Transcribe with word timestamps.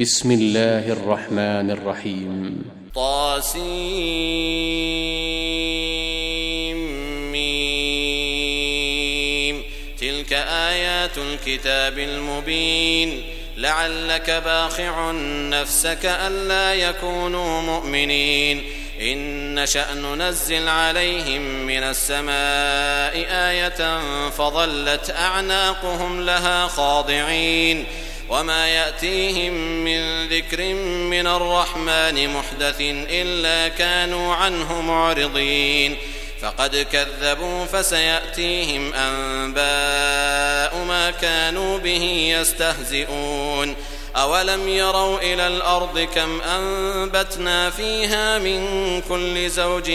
بسم 0.00 0.30
الله 0.30 0.92
الرحمن 0.92 1.70
الرحيم. 1.70 2.62
طاسيم. 2.94 3.62
تلك 10.00 10.32
آيات 10.32 11.18
الكتاب 11.18 11.98
المبين. 11.98 13.22
لعلك 13.56 14.30
باخع 14.30 15.12
نفسك 15.50 16.00
ألا 16.04 16.74
يكونوا 16.74 17.62
مؤمنين. 17.62 18.62
إن 19.00 19.54
نشأ 19.62 19.94
ننزل 19.94 20.68
عليهم 20.68 21.40
من 21.66 21.82
السماء 21.82 23.26
آية 23.30 24.00
فظلت 24.28 25.10
أعناقهم 25.10 26.20
لها 26.20 26.66
خاضعين. 26.66 27.84
وما 28.30 28.68
يأتيهم 28.68 29.52
من 29.84 30.28
ذكر 30.28 30.74
من 31.10 31.26
الرحمن 31.26 32.28
محدث 32.34 32.76
إلا 33.10 33.68
كانوا 33.68 34.34
عنه 34.34 34.80
معرضين. 34.80 35.96
فقد 36.42 36.86
كذبوا 36.92 37.64
فسيأتيهم 37.64 38.94
أنباء 38.94 40.84
ما 40.84 41.10
كانوا 41.22 41.78
به 41.78 42.34
يستهزئون. 42.40 43.76
أولم 44.16 44.68
يروا 44.68 45.18
إلى 45.18 45.46
الأرض 45.46 45.98
كم 46.14 46.40
أنبتنا 46.40 47.70
فيها 47.70 48.38
من 48.38 49.02
كل 49.08 49.50
زوج 49.50 49.90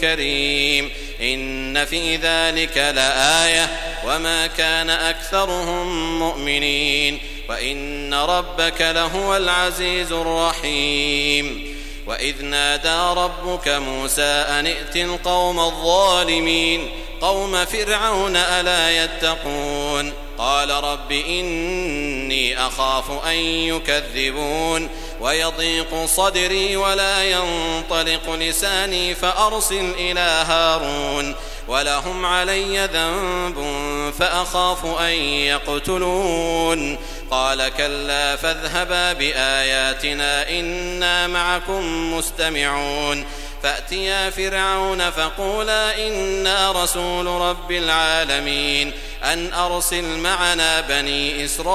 كريم. 0.00 0.90
إن 1.20 1.84
في 1.84 2.16
ذلك 2.16 2.76
لآية 2.76 3.68
وما 4.06 4.46
كان 4.46 4.90
أكثرهم 4.90 6.18
مؤمنين. 6.18 7.18
وإن 7.50 8.14
ربك 8.14 8.80
لهو 8.80 9.36
العزيز 9.36 10.12
الرحيم. 10.12 11.76
وإذ 12.06 12.44
نادى 12.44 13.20
ربك 13.20 13.68
موسى 13.68 14.22
أن 14.22 14.66
ائت 14.66 14.96
القوم 14.96 15.60
الظالمين 15.60 16.90
قوم 17.20 17.64
فرعون 17.64 18.36
ألا 18.36 19.04
يتقون؟ 19.04 20.12
قال 20.38 20.70
رب 20.70 21.12
إني 21.12 22.66
أخاف 22.66 23.24
أن 23.26 23.36
يكذبون 23.36 24.88
ويضيق 25.20 26.04
صدري 26.04 26.76
ولا 26.76 27.24
ينطلق 27.24 28.34
لساني 28.34 29.14
فأرسل 29.14 29.92
إلى 29.98 30.44
هارون 30.48 31.34
ولهم 31.68 32.26
علي 32.26 32.86
ذنب 32.86 33.82
فأخاف 34.18 35.00
أن 35.00 35.12
يقتلون. 35.24 36.98
قال 37.30 37.68
كلا 37.68 38.36
فاذهبا 38.36 39.12
بآياتنا 39.12 40.50
إنا 40.50 41.26
معكم 41.26 42.14
مستمعون. 42.14 43.26
فأتيا 43.62 44.30
فرعون 44.30 45.10
فقولا 45.10 46.06
إنا 46.06 46.72
رسول 46.72 47.26
رب 47.26 47.72
العالمين. 47.72 48.92
أن 49.24 49.52
أرسل 49.52 50.04
معنا 50.04 50.80
بني 50.80 51.44
إسرائيل. 51.44 51.70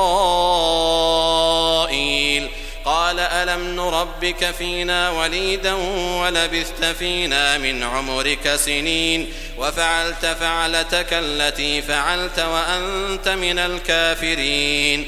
قال 2.86 3.20
ألم 3.20 3.76
نربك 3.76 4.52
فينا 4.52 5.10
وليدا 5.10 5.74
ولبثت 6.22 6.86
فينا 6.86 7.58
من 7.58 7.84
عمرك 7.84 8.56
سنين. 8.56 9.34
وفعلت 9.58 10.26
فعلتك 10.40 11.08
التي 11.12 11.82
فعلت 11.82 12.40
وأنت 12.40 13.30
من 13.30 13.60
الكافرين. 13.60 15.08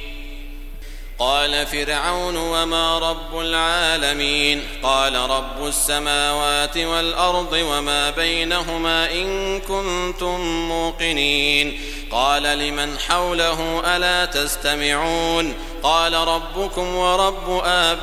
قال 1.21 1.67
فرعون 1.67 2.37
وما 2.37 2.99
رب 2.99 3.39
العالمين 3.39 4.61
قال 4.83 5.15
رب 5.15 5.67
السماوات 5.67 6.77
والأرض 6.77 7.53
وما 7.53 8.09
بينهما 8.09 9.11
إن 9.11 9.59
كنتم 9.59 10.41
موقنين 10.67 11.79
قال 12.11 12.43
لمن 12.43 12.99
حوله 12.99 13.81
ألا 13.95 14.25
تستمعون 14.25 15.53
قال 15.83 16.13
ربكم 16.13 16.95
ورب 16.95 17.61
آبائكم 17.65 18.01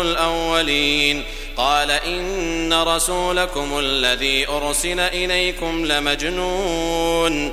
الأولين 0.00 1.24
قال 1.56 1.90
إن 1.90 2.72
رسولكم 2.72 3.78
الذي 3.78 4.48
أرسل 4.48 5.00
إليكم 5.00 5.86
لمجنون 5.86 7.52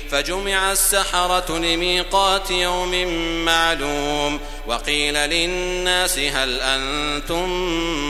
فجمع 0.11 0.71
السحرة 0.71 1.57
لميقات 1.57 2.51
يوم 2.51 3.05
معلوم 3.45 4.39
وقيل 4.67 5.13
للناس 5.13 6.19
هل 6.19 6.59
أنتم 6.61 7.49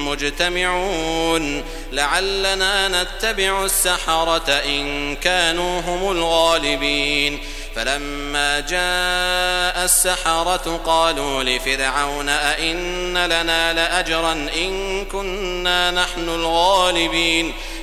مجتمعون 0.08 1.64
لعلنا 1.92 3.04
نتبع 3.04 3.66
السحرة 3.66 4.50
إن 4.50 5.16
كانوا 5.16 5.82
هم 5.82 6.12
الغالبين 6.12 7.40
فلما 7.76 8.60
جاء 8.60 9.86
السحرة 9.86 10.82
قالوا 10.86 11.44
لفرعون 11.44 12.30
أئن 12.30 13.18
لنا 13.18 13.74
لأجرا 13.74 14.32
إن 14.32 15.06
كنا 15.06 15.92
نحن 15.92 16.30
الغالبين 16.30 17.54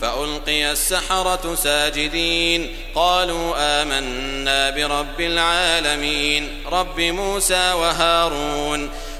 فألقي 0.00 0.72
السحرة 0.72 1.54
ساجدين. 1.54 2.76
قالوا 2.94 3.54
آمنا 3.56 4.70
برب 4.70 5.20
العالمين. 5.20 6.62
رب 6.72 7.00
موسى 7.00 7.72
وهارون. 7.72 8.90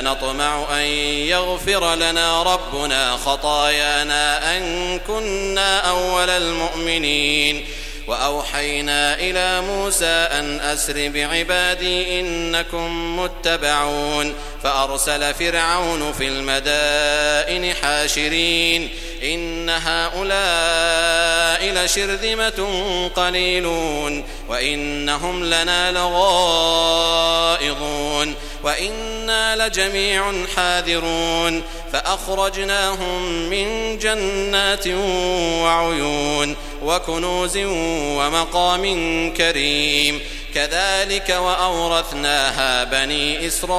نطمع 0.00 0.66
أن 0.70 0.86
يغفر 1.26 1.94
لنا 1.94 2.42
ربنا 2.42 3.16
خطايانا 3.16 4.56
أن 4.56 4.98
كنا 4.98 5.78
أول 5.78 6.30
المؤمنين. 6.30 7.64
وأوحينا 8.06 9.14
إلى 9.14 9.60
موسى 9.60 10.06
أن 10.06 10.60
أسر 10.60 11.08
بعبادي 11.08 12.20
إنكم 12.20 13.18
متبعون. 13.20 14.34
فأرسل 14.62 15.34
فرعون 15.34 16.12
في 16.12 16.28
المدائن 16.28 17.74
حاشرين. 17.74 18.88
إن 19.22 19.70
هؤلاء 19.70 20.26
لشرذمة 21.84 22.70
قليلون. 23.16 24.24
وإنهم 24.48 25.44
لنا 25.44 25.92
لغائظون 25.92 26.96
وإنا 28.66 29.66
لجميع 29.66 30.46
حاذرون 30.56 31.62
فأخرجناهم 31.92 33.22
من 33.50 33.98
جنات 33.98 34.86
وعيون 35.62 36.56
وكنوز 36.82 37.58
ومقام 38.18 38.84
كريم 39.36 40.20
كذلك 40.54 41.30
وأورثناها 41.30 42.84
بني 42.84 43.46
إسرائيل 43.46 43.76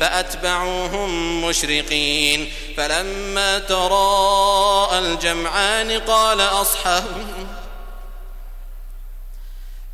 فأتبعوهم 0.00 1.44
مشرقين 1.44 2.50
فلما 2.76 3.58
تراءى 3.58 4.98
الجمعان 4.98 5.90
قال 6.00 6.40
أصحاب 6.40 7.04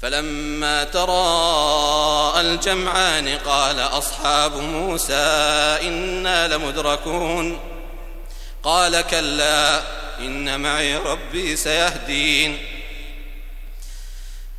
فلما 0.03 0.85
تراءى 0.85 2.41
الجمعان 2.41 3.29
قال 3.29 3.81
أصحاب 3.81 4.57
موسى 4.57 5.15
إنا 5.83 6.49
لمدركون. 6.49 7.61
قال 8.63 9.01
كلا 9.01 9.83
إن 10.19 10.61
معي 10.61 10.97
ربي 10.97 11.57
سيهدين. 11.57 12.59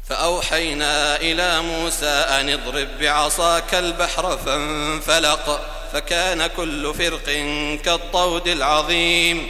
فأوحينا 0.10 1.16
إلى 1.16 1.62
موسى 1.62 2.06
أن 2.06 2.50
اضرب 2.50 2.88
بعصاك 3.00 3.76
البحر 3.76 4.38
فانفلق 4.38 5.62
فكان 5.94 6.48
كل 6.48 6.94
فرق 6.94 7.26
كالطود 7.86 8.48
العظيم. 8.48 9.50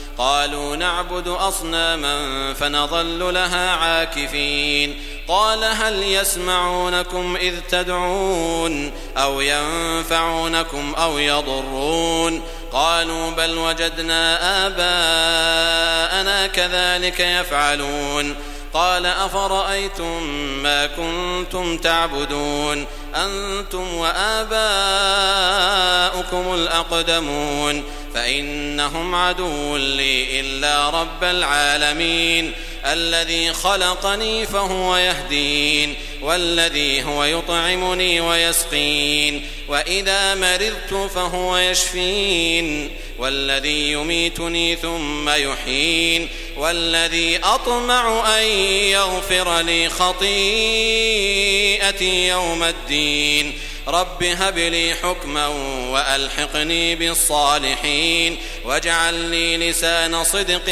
قالوا 0.21 0.75
نعبد 0.75 1.27
أصناما 1.27 2.53
فنظل 2.53 3.33
لها 3.33 3.71
عاكفين. 3.71 5.01
قال 5.27 5.63
هل 5.63 6.03
يسمعونكم 6.03 7.35
إذ 7.35 7.55
تدعون 7.69 8.91
أو 9.17 9.41
ينفعونكم 9.41 10.93
أو 10.97 11.17
يضرون؟ 11.17 12.41
قالوا 12.71 13.31
بل 13.31 13.57
وجدنا 13.57 14.37
آباءنا 14.67 16.47
كذلك 16.47 17.19
يفعلون. 17.19 18.35
قال 18.73 19.05
أفرأيتم 19.05 20.23
ما 20.63 20.87
كنتم 20.87 21.77
تعبدون؟ 21.77 22.87
أنتم 23.15 23.93
وآباؤكم 23.95 24.53
الأقدمون. 26.53 27.83
فإنهم 28.13 29.15
عدو 29.15 29.77
لي 29.77 30.39
إلا 30.39 30.89
رب 30.89 31.23
العالمين. 31.23 32.51
الذي 32.85 33.53
خلقني 33.53 34.45
فهو 34.45 34.97
يهدين 34.97 35.95
والذي 36.21 37.03
هو 37.03 37.23
يطعمني 37.23 38.21
ويسقين 38.21 39.47
وإذا 39.67 40.35
مرضت 40.35 40.93
فهو 41.15 41.57
يشفين. 41.57 42.89
والذي 43.19 43.91
يميتني 43.91 44.75
ثم 44.75 45.29
يحين 45.29 46.29
والذي 46.57 47.39
أطمع 47.43 48.37
أن 48.37 48.43
يغفر 48.89 49.59
لي 49.61 49.89
خطيئتي 49.89 50.27
يوم 52.27 52.63
الدين. 52.63 53.53
رب 53.87 54.23
هب 54.23 54.57
لي 54.57 54.93
حكما 55.03 55.47
وألحقني 55.91 56.95
بالصالحين 56.95 58.37
واجعل 58.65 59.13
لي 59.13 59.57
لسان 59.57 60.23
صدق 60.23 60.65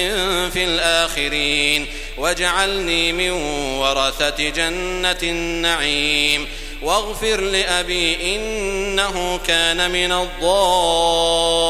في 0.53 0.63
الآخرين 0.63 1.87
واجعلني 2.17 3.11
من 3.11 3.31
ورثة 3.79 4.49
جنة 4.49 5.17
النعيم 5.23 6.47
واغفر 6.81 7.41
لأبي 7.41 8.35
إنه 8.35 9.39
كان 9.47 9.91
من 9.91 10.11
الضالين 10.11 11.69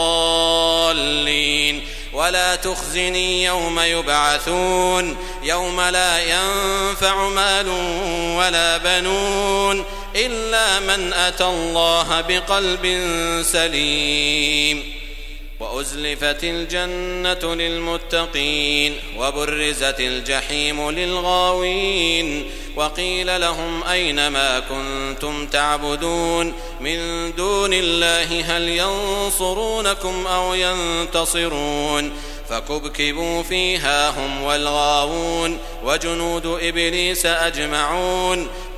ولا 2.13 2.55
تخزني 2.55 3.43
يوم 3.43 3.79
يبعثون 3.79 5.17
يوم 5.43 5.81
لا 5.81 6.19
ينفع 6.19 7.29
مال 7.29 7.67
ولا 8.37 8.77
بنون 8.77 9.85
إلا 10.25 10.79
من 10.79 11.13
أتى 11.13 11.45
الله 11.45 12.21
بقلب 12.21 12.85
سليم 13.41 14.83
وأزلفت 15.59 16.43
الجنة 16.43 17.55
للمتقين 17.55 18.95
وبرزت 19.17 19.99
الجحيم 19.99 20.91
للغاوين 20.91 22.51
وقيل 22.75 23.41
لهم 23.41 23.83
أين 23.83 24.27
ما 24.27 24.59
كنتم 24.59 25.47
تعبدون 25.47 26.53
من 26.79 27.31
دون 27.35 27.73
الله 27.73 28.57
هل 28.57 28.69
ينصرونكم 28.69 30.27
أو 30.27 30.53
ينتصرون 30.53 32.11
فكبكبوا 32.49 33.43
فيها 33.43 34.09
هم 34.09 34.43
والغاوون 34.43 35.57
وجنود 35.83 36.45
إبليس 36.45 37.25
أجمعون 37.25 38.47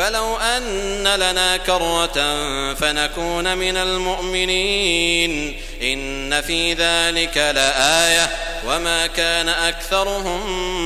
فلو 0.00 0.36
أن 0.36 1.04
لنا 1.04 1.56
كرة 1.56 2.44
فنكون 2.74 3.58
من 3.58 3.76
المؤمنين. 3.76 5.56
إن 5.82 6.40
في 6.40 6.72
ذلك 6.72 7.36
لآية 7.36 8.28
وما 8.68 9.06
كان 9.06 9.48
أكثرهم 9.48 10.40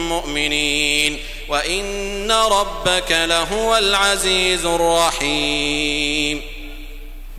مؤمنين. 0.09 1.19
وإن 1.49 2.33
ربك 2.33 3.13
لهو 3.13 3.77
العزيز 3.77 4.67
الرحيم. 4.67 6.43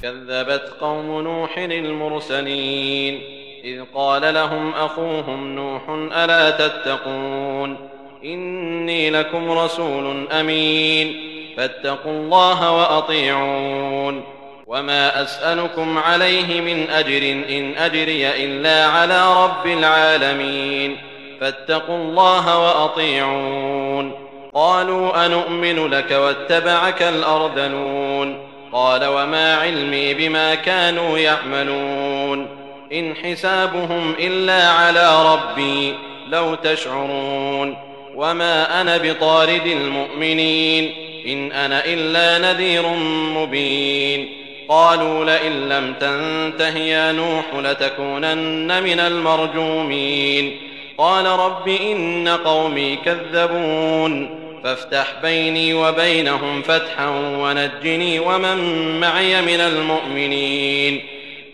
كذبت 0.03 0.74
قوم 0.82 1.22
نوح 1.22 1.58
المرسلين 1.58 3.22
إذ 3.63 3.82
قال 3.96 4.34
لهم 4.34 4.74
أخوهم 4.74 5.55
نوح 5.55 5.82
ألا 6.13 6.67
تتقون؟ 6.67 7.89
إني 8.24 9.10
لكم 9.10 9.51
رسول 9.51 10.32
أمين. 10.32 11.35
فاتقوا 11.57 12.12
الله 12.12 12.71
وأطيعون. 12.71 14.24
وما 14.67 15.21
أسألكم 15.21 15.97
عليه 15.97 16.62
من 16.62 16.89
أجر 16.89 17.17
إن 17.50 17.74
أجري 17.77 18.45
إلا 18.45 18.85
على 18.85 19.43
رب 19.43 19.67
العالمين. 19.67 20.97
فاتقوا 21.41 21.97
الله 21.97 22.59
وأطيعون. 22.59 24.12
قالوا 24.53 25.25
أنؤمن 25.25 25.88
لك 25.88 26.12
واتبعك 26.12 27.01
الأرذلون. 27.01 28.38
قال 28.71 29.05
وما 29.05 29.55
علمي 29.55 30.13
بما 30.13 30.55
كانوا 30.55 31.17
يعملون. 31.17 32.47
إن 32.93 33.15
حسابهم 33.15 34.13
إلا 34.19 34.69
على 34.69 35.33
ربي 35.33 35.93
لو 36.29 36.55
تشعرون. 36.55 37.77
وما 38.15 38.81
أنا 38.81 38.97
بطارد 38.97 39.65
المؤمنين. 39.65 41.04
إن 41.27 41.51
أنا 41.51 41.86
إلا 41.86 42.53
نذير 42.53 42.88
مبين. 43.36 44.29
قالوا 44.70 45.25
لئن 45.25 45.70
لم 45.70 45.94
تنته 46.00 46.77
يا 46.77 47.12
نوح 47.12 47.46
لتكونن 47.55 48.84
من 48.84 49.00
المرجومين. 49.00 50.58
قال 50.98 51.25
رب 51.25 51.67
إن 51.67 52.27
قومي 52.27 52.96
كذبون. 52.96 54.39
فافتح 54.63 55.08
بيني 55.22 55.74
وبينهم 55.74 56.62
فتحا 56.62 57.10
ونجني 57.39 58.20
ومن 58.20 58.58
معي 59.00 59.41
من 59.41 59.60
المؤمنين. 59.60 61.01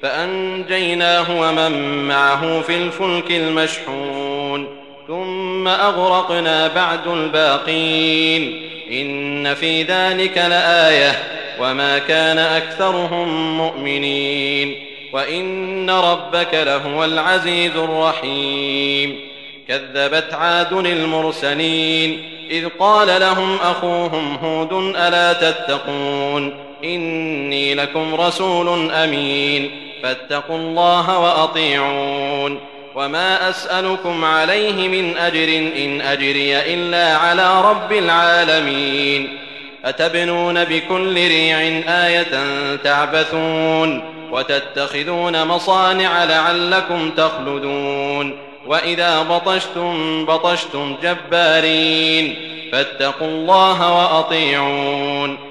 فأنجيناه 0.01 1.41
ومن 1.41 2.03
معه 2.07 2.61
في 2.61 2.75
الفلك 2.75 3.31
المشحون. 3.31 4.67
ثم 5.07 5.67
أغرقنا 5.67 6.67
بعد 6.67 7.07
الباقين. 7.07 8.70
إن 8.91 9.53
في 9.53 9.83
ذلك 9.83 10.37
لآية 10.37 11.19
وما 11.59 11.99
كان 11.99 12.37
أكثرهم 12.37 13.57
مؤمنين 13.57 14.75
وإن 15.13 15.89
ربك 15.89 16.53
لهو 16.53 17.05
العزيز 17.05 17.75
الرحيم 17.75 19.19
كذبت 19.67 20.33
عاد 20.33 20.73
المرسلين 20.73 22.23
إذ 22.51 22.67
قال 22.79 23.21
لهم 23.21 23.55
أخوهم 23.55 24.35
هود 24.35 24.95
ألا 24.95 25.33
تتقون 25.33 26.53
إني 26.83 27.75
لكم 27.75 28.15
رسول 28.15 28.91
أمين 28.91 29.71
فاتقوا 30.03 30.57
الله 30.57 31.19
وأطيعون 31.19 32.59
وما 32.95 33.49
أسألكم 33.49 34.25
عليه 34.25 34.87
من 34.87 35.17
أجر 35.17 35.47
إن 35.77 36.01
أجري 36.01 36.73
إلا 36.73 37.17
على 37.17 37.61
رب 37.61 37.91
العالمين 37.91 39.37
أتبنون 39.85 40.63
بكل 40.63 41.13
ريع 41.13 41.59
آية 41.87 42.31
تعبثون 42.75 44.03
وتتخذون 44.31 45.47
مصانع 45.47 46.23
لعلكم 46.23 47.11
تخلدون 47.11 48.37
وإذا 48.65 49.21
بطشتم 49.21 50.25
بطشتم 50.25 50.95
جبارين 51.03 52.35
فاتقوا 52.71 53.27
الله 53.27 53.93
وأطيعون 53.97 55.50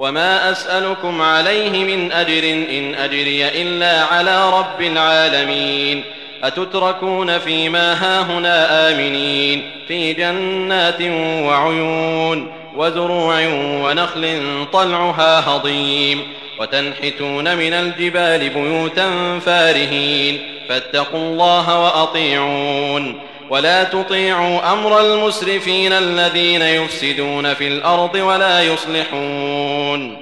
وما 0.00 0.50
أسألكم 0.50 1.22
عليه 1.22 1.84
من 1.84 2.12
أجر 2.12 2.44
إن 2.70 2.94
أجري 2.94 3.48
إلا 3.48 4.04
على 4.04 4.50
رب 4.50 4.82
العالمين 4.82 6.04
أتتركون 6.42 7.38
فيما 7.38 7.92
هاهنا 7.92 8.90
آمنين 8.90 9.70
في 9.88 10.12
جنات 10.12 11.02
وعيون 11.46 12.52
وزروع 12.76 13.46
ونخل 13.84 14.42
طلعها 14.72 15.40
هضيم 15.48 16.22
وتنحتون 16.60 17.56
من 17.56 17.72
الجبال 17.72 18.48
بيوتا 18.48 19.38
فارهين 19.38 20.38
فاتقوا 20.68 21.20
الله 21.20 21.78
وأطيعون 21.84 23.29
ولا 23.50 23.84
تطيعوا 23.84 24.72
أمر 24.72 25.00
المسرفين 25.00 25.92
الذين 25.92 26.62
يفسدون 26.62 27.54
في 27.54 27.68
الأرض 27.68 28.14
ولا 28.14 28.62
يصلحون. 28.62 30.16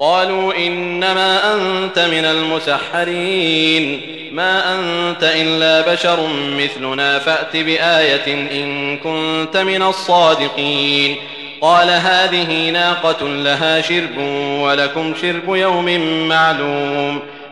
قالوا 0.00 0.54
إنما 0.54 1.54
أنت 1.54 1.98
من 1.98 2.24
المسحرين. 2.24 4.00
ما 4.32 4.74
أنت 4.74 5.22
إلا 5.22 5.92
بشر 5.92 6.26
مثلنا. 6.58 7.18
فأت 7.18 7.56
بآية 7.56 8.34
إن 8.34 8.96
كنت 8.96 9.56
من 9.56 9.82
الصادقين. 9.82 11.16
قال 11.60 11.90
هذه 11.90 12.70
ناقة 12.70 13.28
لها 13.28 13.80
شرب 13.80 14.18
ولكم 14.60 15.14
شرب 15.22 15.54
يوم 15.54 16.00
معلوم. 16.28 17.22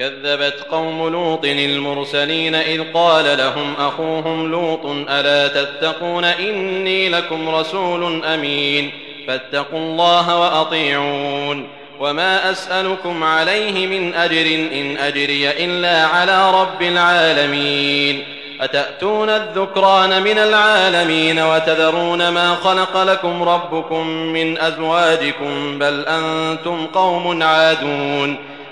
كذبت 0.00 0.66
قوم 0.70 1.08
لوط 1.08 1.44
المرسلين 1.44 2.54
إذ 2.54 2.82
قال 2.94 3.38
لهم 3.38 3.74
أخوهم 3.78 4.50
لوط 4.50 4.86
ألا 4.86 5.48
تتقون 5.48 6.24
إني 6.24 7.08
لكم 7.08 7.48
رسول 7.48 8.24
أمين 8.24 8.90
فاتقوا 9.28 9.78
الله 9.78 10.40
وأطيعون 10.40 11.68
وما 12.00 12.50
أسألكم 12.50 13.24
عليه 13.24 13.86
من 13.86 14.14
أجر 14.14 14.46
إن 14.72 14.96
أجري 14.96 15.50
إلا 15.50 16.06
على 16.06 16.50
رب 16.50 16.82
العالمين 16.82 18.24
أتأتون 18.60 19.28
الذكران 19.28 20.22
من 20.22 20.38
العالمين 20.38 21.38
وتذرون 21.38 22.28
ما 22.28 22.54
خلق 22.54 23.02
لكم 23.02 23.42
ربكم 23.42 24.06
من 24.06 24.58
أزواجكم 24.58 25.78
بل 25.78 26.04
أنتم 26.08 26.86
قوم 26.86 27.42
عادون 27.42 28.49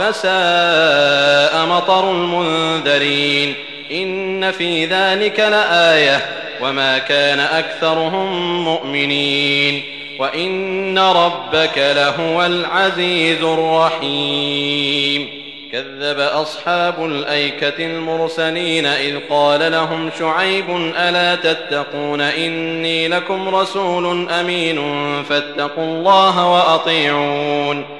فساء 0.00 1.66
مطر 1.66 2.10
المنذرين 2.10 3.54
إن 3.92 4.50
في 4.50 4.86
ذلك 4.86 5.40
لآية 5.40 6.26
وما 6.62 6.98
كان 6.98 7.40
أكثرهم 7.40 8.60
مؤمنين 8.64 9.82
وإن 10.18 10.98
ربك 10.98 11.78
لهو 11.78 12.46
العزيز 12.46 13.42
الرحيم 13.42 15.28
كذب 15.72 16.20
أصحاب 16.20 17.04
الأيكة 17.04 17.86
المرسلين 17.86 18.86
إذ 18.86 19.18
قال 19.30 19.72
لهم 19.72 20.10
شعيب 20.18 20.70
ألا 20.96 21.34
تتقون 21.34 22.20
إني 22.20 23.08
لكم 23.08 23.54
رسول 23.54 24.30
أمين 24.30 24.78
فاتقوا 25.22 25.84
الله 25.84 26.52
وأطيعون 26.52 27.99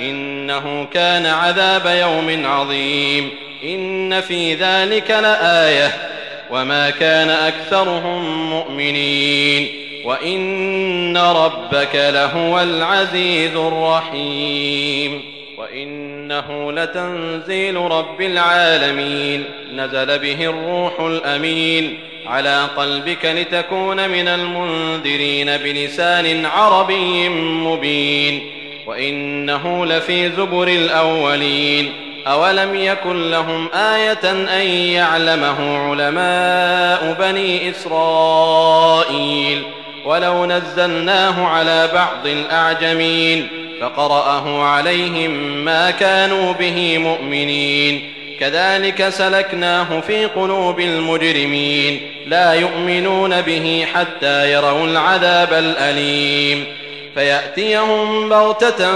إنه 0.00 0.86
كان 0.94 1.26
عذاب 1.26 1.86
يوم 1.86 2.46
عظيم. 2.46 3.30
إن 3.64 4.20
في 4.20 4.54
ذلك 4.54 5.10
لآية. 5.10 5.92
وما 6.50 6.90
كان 6.90 7.30
أكثرهم 7.30 8.50
مؤمنين. 8.50 9.68
وإن 10.04 11.16
ربك 11.16 11.94
لهو 11.94 12.60
العزيز 12.60 13.56
الرحيم. 13.56 15.22
وإنه 15.58 16.72
لتنزيل 16.72 17.76
رب 17.76 18.20
العالمين. 18.20 19.44
نزل 19.74 20.18
به 20.18 20.44
الروح 20.44 21.00
الأمين. 21.00 21.98
على 22.26 22.66
قلبك 22.76 23.24
لتكون 23.24 24.08
من 24.08 24.28
المنذرين 24.28 25.56
بلسان 25.56 26.46
عربي 26.46 27.28
مبين. 27.28 28.57
وإنه 28.88 29.86
لفي 29.86 30.30
زبر 30.30 30.68
الأولين 30.68 31.92
أولم 32.26 32.74
يكن 32.74 33.30
لهم 33.30 33.68
آية 33.74 34.30
أن 34.32 34.66
يعلمه 34.70 35.78
علماء 35.78 37.16
بني 37.20 37.70
إسرائيل 37.70 39.62
ولو 40.04 40.46
نزلناه 40.46 41.46
على 41.46 41.88
بعض 41.94 42.26
الأعجمين 42.26 43.48
فقرأه 43.80 44.62
عليهم 44.62 45.30
ما 45.64 45.90
كانوا 45.90 46.52
به 46.52 46.98
مؤمنين 46.98 48.12
كذلك 48.40 49.08
سلكناه 49.08 50.00
في 50.00 50.24
قلوب 50.24 50.80
المجرمين 50.80 52.00
لا 52.26 52.52
يؤمنون 52.52 53.40
به 53.40 53.86
حتى 53.94 54.52
يروا 54.52 54.86
العذاب 54.86 55.52
الأليم 55.52 56.64
فيأتيهم 57.18 58.28
بغتة 58.28 58.92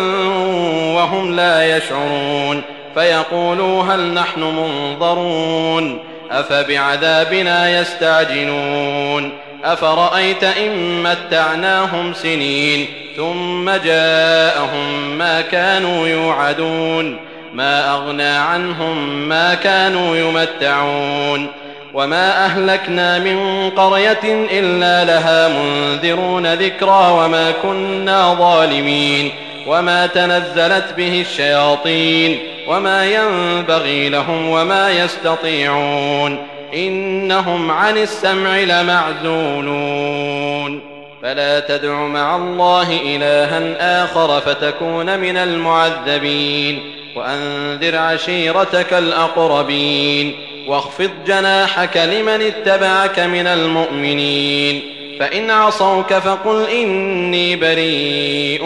وهم 0.95 1.37
لا 1.37 1.77
يشعرون 1.77 2.63
فيقولوا 2.95 3.83
هل 3.83 4.15
نحن 4.15 4.41
منظرون 4.41 5.99
أفبعذابنا 6.31 7.81
يستعجلون 7.81 9.33
أفرأيت 9.65 10.45
إن 10.45 11.03
متعناهم 11.03 12.15
سنين 12.15 12.87
ثم 13.17 13.71
جاءهم 13.71 15.19
ما 15.19 15.41
كانوا 15.41 16.09
يوعدون 16.09 17.17
ما 17.55 17.95
أغنى 17.95 18.23
عنهم 18.23 19.29
ما 19.29 19.55
كانوا 19.55 20.17
يمتعون 20.17 21.47
وما 21.95 22.45
أهلكنا 22.45 23.19
من 23.19 23.71
قرية 23.71 24.49
إلا 24.53 25.05
لها 25.05 25.49
منذرون 25.49 26.55
ذكرى 26.55 27.11
وما 27.13 27.53
كنا 27.63 28.35
ظالمين 28.35 29.33
وما 29.67 30.07
تنزلت 30.07 30.95
به 30.97 31.21
الشياطين 31.21 32.39
وما 32.69 33.07
ينبغي 33.07 34.09
لهم 34.09 34.49
وما 34.49 34.91
يستطيعون 34.91 36.47
إنهم 36.75 37.71
عن 37.71 37.99
السمع 37.99 38.57
لمعزولون 38.59 40.03
فلا 41.23 41.61
تدع 41.61 41.95
مع 41.95 42.37
الله 42.37 43.01
إلها 43.05 44.05
آخر 44.05 44.41
فتكون 44.41 45.19
من 45.19 45.37
المعذبين 45.37 46.93
وأنذر 47.17 47.97
عشيرتك 47.97 48.93
الأقربين 48.93 50.52
واخفض 50.69 51.11
جناحك 51.27 51.97
لمن 51.97 52.43
اتبعك 52.43 53.19
من 53.19 53.47
المؤمنين. 53.47 54.83
فإن 55.21 55.51
عصوك 55.51 56.15
فقل 56.15 56.67
إني 56.69 57.57
بريء 57.57 58.65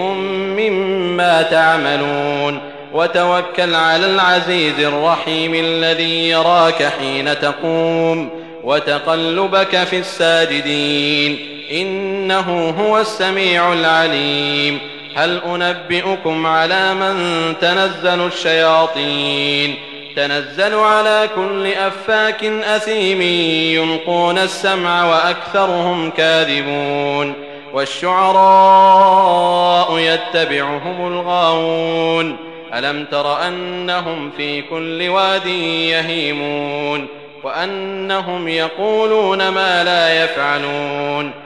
مما 0.58 1.42
تعملون. 1.42 2.60
وتوكل 2.92 3.74
على 3.74 4.06
العزيز 4.06 4.80
الرحيم 4.80 5.54
الذي 5.54 6.28
يراك 6.28 6.92
حين 6.98 7.38
تقوم. 7.40 8.30
وتقلبك 8.64 9.84
في 9.84 9.98
الساجدين. 9.98 11.38
إنه 11.72 12.74
هو 12.80 13.00
السميع 13.00 13.72
العليم. 13.72 14.78
هل 15.14 15.40
أنبئكم 15.46 16.46
على 16.46 16.94
من 16.94 17.16
تنزل 17.60 18.26
الشياطين؟ 18.26 19.74
تنزل 20.16 20.74
على 20.74 21.28
كل 21.34 21.66
أفاك 21.66 22.44
أثيم 22.44 23.22
يلقون 23.82 24.38
السمع 24.38 25.04
وأكثرهم 25.04 26.10
كاذبون 26.10 27.34
والشعراء 27.72 29.18
يتبعهم 29.98 31.06
الغاوون 31.06 32.36
ألم 32.74 33.04
تر 33.04 33.48
أنهم 33.48 34.30
في 34.36 34.62
كل 34.62 35.08
واد 35.08 35.46
يهيمون 35.46 37.06
وأنهم 37.44 38.48
يقولون 38.48 39.48
ما 39.48 39.84
لا 39.84 40.24
يفعلون 40.24 41.45